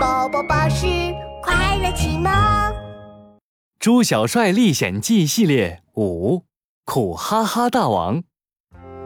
[0.00, 0.86] 宝宝巴士
[1.42, 2.32] 快乐启蒙，
[3.78, 6.44] 《猪小帅历险记》系列五，
[6.86, 8.22] 苦哈哈大王。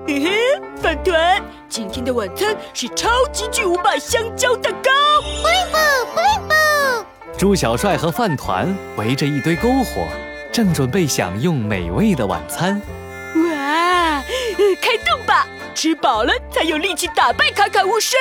[0.06, 0.30] 嘿嘿，
[0.76, 4.90] 饭团，今天的晚餐是超级巨无霸香蕉蛋糕。
[5.42, 5.78] 布灵布，
[6.14, 7.36] 布灵布。
[7.36, 10.06] 猪小帅和饭团围着一堆篝火，
[10.52, 12.80] 正准备享用美味的晚餐。
[14.58, 15.46] 哇， 开动吧！
[15.74, 18.16] 吃饱了才有力气打败卡卡巫师。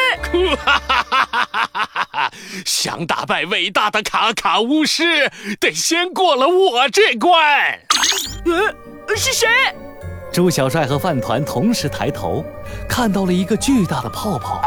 [0.65, 2.31] 哈哈哈哈哈哈！
[2.65, 7.39] 想打败伟大的卡卡巫师，得先过了我这关。
[8.45, 9.47] 呃，是谁？
[10.31, 12.43] 猪小帅和饭团同时抬头，
[12.89, 14.59] 看到了一个巨大的泡泡，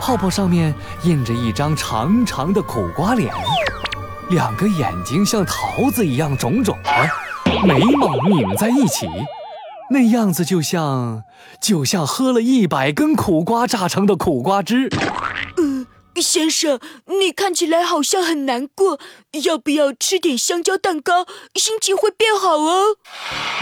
[0.00, 0.72] 泡泡上面
[1.02, 3.34] 印着一张长长的苦瓜脸，
[4.30, 6.90] 两个眼睛像桃子一样肿肿的，
[7.66, 9.08] 眉毛拧在一起。
[9.92, 11.24] 那样子就像，
[11.60, 14.88] 就像喝了一百根苦瓜榨成的苦瓜汁。
[15.56, 19.00] 嗯，先生，你看起来好像很难过，
[19.44, 22.96] 要不要吃点香蕉蛋糕，心情会变好哦？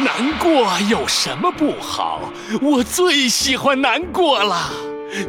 [0.00, 2.30] 难过有什么不好？
[2.60, 4.70] 我最喜欢难过了。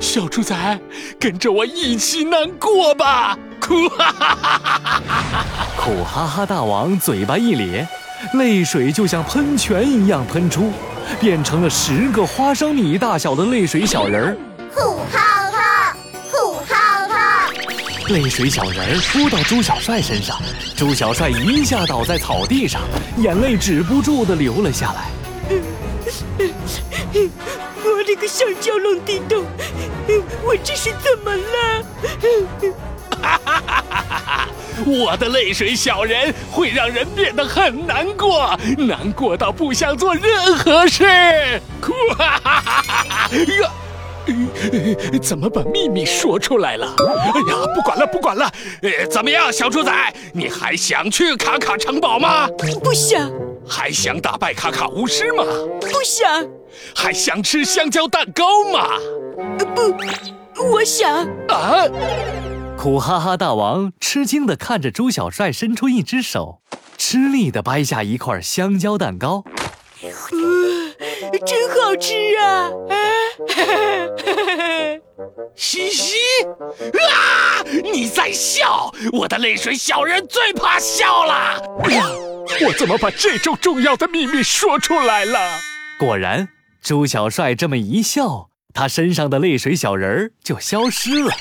[0.02, 0.80] 小猪仔，
[1.18, 3.38] 跟着我一起难过吧！
[3.62, 5.44] 苦哈哈哈哈哈！
[5.78, 7.88] 苦哈哈大王嘴巴一咧。
[8.34, 10.72] 泪水就像喷泉一样喷出，
[11.20, 14.38] 变成了十个花生米大小的泪水小人儿。
[14.74, 15.98] 呼哈哈，
[16.32, 17.50] 呼哈哈！
[18.10, 20.38] 泪水小人儿扑到朱小帅身上，
[20.76, 22.82] 朱小帅一下倒在草地上，
[23.18, 25.06] 眼泪止不住的流了下来。
[27.82, 29.44] 我的个香蕉龙地洞，
[30.44, 31.84] 我这是怎么了？
[33.22, 33.84] 哈哈哈！
[34.86, 41.62] 我的泪水小人会让人变得很难过，难过到不想做任何事。
[41.82, 43.30] 哭哈哈哈哈哈！
[43.62, 43.72] 呀，
[45.22, 46.88] 怎么把秘密说出来了？
[46.98, 48.52] 哎呀，不管了，不管了。
[48.82, 49.92] 呃，怎么样，小猪仔，
[50.34, 52.48] 你还想去卡卡城堡吗？
[52.84, 53.32] 不想。
[53.68, 55.44] 还想打败卡卡巫师吗？
[55.82, 56.48] 不想。
[56.96, 58.90] 还想吃香蕉蛋糕吗？
[59.76, 59.96] 不，
[60.72, 61.26] 我想。
[61.48, 61.86] 啊。
[62.82, 66.62] 苦哈哈大王吃惊地看着朱小帅伸出一只手，
[66.98, 69.44] 吃力地掰下一块香蕉蛋糕，
[71.46, 72.72] 真好吃啊！
[75.58, 77.66] 嘻嘻，啊！
[77.84, 78.90] 你在笑？
[79.12, 81.62] 我的泪水小人最怕笑了。
[82.66, 85.38] 我怎么把这种重要的秘密说出来了？
[86.00, 86.48] 果然，
[86.82, 91.34] 朱小帅这么一笑，他身上的泪水小人儿就消失了。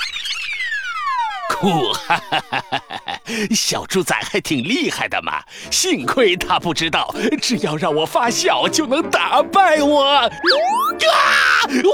[1.61, 3.21] 酷哈哈哈哈哈！
[3.55, 10.05] 小猪仔还挺厉害的嘛，幸亏他不知道，只要让我发笑就能打败我。
[10.05, 10.31] 啊！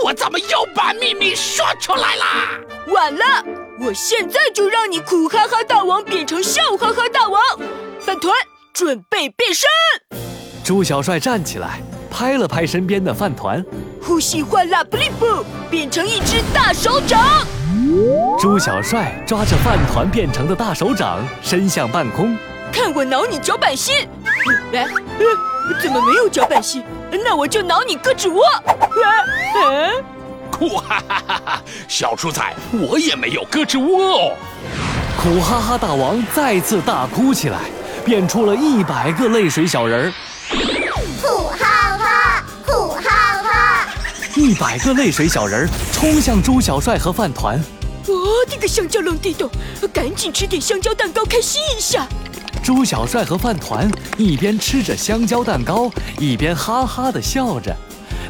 [0.04, 2.50] 我怎么又把秘密说出来啦？
[2.88, 3.44] 晚了，
[3.80, 7.40] 我现在就让你苦哈哈大王变成笑哈哈大王。
[8.00, 8.34] 饭团
[8.72, 9.68] 准备变身。
[10.62, 13.64] 猪小帅站起来，拍了拍身边的饭团，
[14.02, 17.20] 呼吸换拉布利布，变成一只大手掌。
[18.38, 22.36] 猪小帅抓着饭团变成的大手掌，伸向半空，
[22.72, 23.94] 看我挠你脚板心！
[24.72, 24.86] 哎，
[25.82, 26.84] 怎么没有脚板心？
[27.24, 28.42] 那我就挠你胳肢窝！
[28.44, 28.68] 啊！
[30.50, 31.62] 苦哈哈哈哈！
[31.88, 34.36] 小猪仔，我也没有胳肢窝哦！
[35.16, 37.58] 苦哈哈大王再次大哭起来，
[38.04, 40.12] 变出了一百个泪水小人儿。
[41.22, 43.88] 苦哈哈，苦哈哈！
[44.36, 47.58] 一百个泪水小人儿冲向猪小帅和饭团。
[48.06, 49.50] 我的个香蕉龙地洞，
[49.92, 52.06] 赶紧吃点香蕉蛋糕开心一下。
[52.62, 57.74] 猪小帅和饭团一边吃着香蕉蛋糕，一边哈哈的笑着。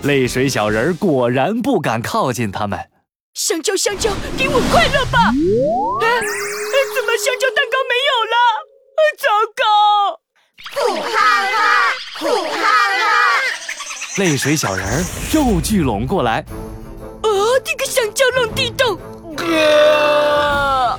[0.03, 2.79] 泪水小人果然不敢靠近他们。
[3.35, 5.19] 香蕉香蕉，给我快乐吧！
[6.03, 6.21] 哎，
[6.95, 8.37] 怎么香蕉蛋糕没有了？
[9.19, 9.65] 糟糕！
[10.75, 13.41] 苦哈哈，苦哈哈！
[14.19, 16.45] 泪水小人又聚拢过来。
[17.23, 18.99] 我的个香蕉弄地洞！
[19.37, 20.99] 哥，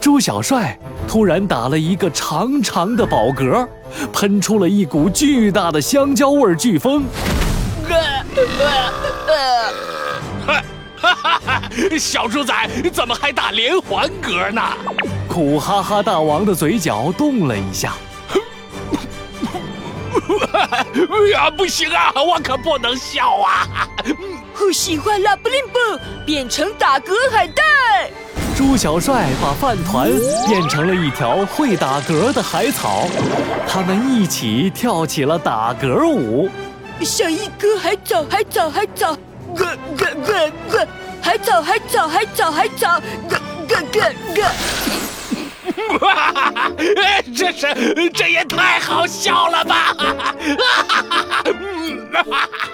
[0.00, 3.66] 猪小帅突然打了一个长长的饱嗝，
[4.12, 7.04] 喷出了一股巨大的香蕉味飓风。
[10.96, 11.62] 哈哈哈！
[11.98, 12.54] 小猪仔
[12.92, 14.62] 怎么还打连环嗝呢？
[15.28, 17.92] 苦哈哈大王的嘴角动了一下。
[20.54, 20.86] 哎
[21.32, 23.66] 呀，不行啊，我可不能笑啊！
[24.54, 25.78] 呼喜欢拉布林布，
[26.24, 27.62] 变成打嗝海带。
[28.56, 30.10] 猪小帅把饭团
[30.46, 33.08] 变成了一条会打嗝的海草，
[33.66, 36.48] 他们一起跳起了打嗝舞。
[37.00, 39.16] 像一颗海草，海草，海草，
[39.56, 39.66] 咯
[39.96, 40.86] 咯咯咯，
[41.20, 44.02] 海草，海草，海草，海藻，咯咯咯
[44.36, 44.44] 咯。
[47.36, 49.96] 这是这也太好笑了吧！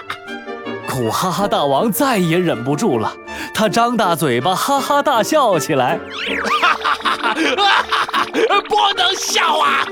[0.91, 3.15] 苦哈哈大王再也忍不住了，
[3.53, 5.97] 他张大嘴巴，哈哈大笑起来。
[6.61, 6.93] 哈哈
[7.33, 8.25] 哈哈
[8.67, 9.87] 不能笑啊！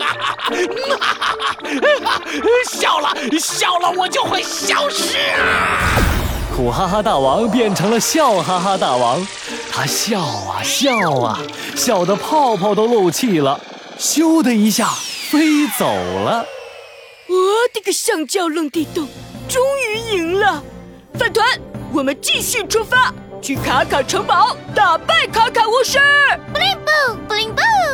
[2.69, 5.79] 笑了，笑了，我就会消失啊！
[6.53, 9.25] 苦哈哈大王变成了笑哈哈大王，
[9.71, 11.39] 他笑啊笑啊，
[11.77, 13.57] 笑得泡泡都漏气了，
[13.97, 14.89] 咻的一下
[15.31, 16.45] 飞走了。
[17.27, 17.35] 我
[17.73, 19.07] 的个橡胶弄地洞，
[19.47, 20.61] 终于赢了！
[21.19, 21.45] 饭团，
[21.91, 25.99] 我们继续出发，去卡卡城堡打败卡卡巫师。
[26.53, 27.88] 布灵布，布灵布。